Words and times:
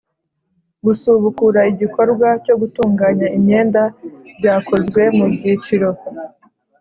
Gusubukura 0.85 1.59
igikorwa 1.71 2.27
cyo 2.45 2.55
gutunganya 2.61 3.27
imyenda 3.37 3.81
byakozwe 4.37 5.01
mu 5.17 5.25
byiciro 5.33 5.89